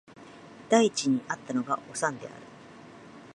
[0.67, 2.35] 第一に逢ったのがおさんである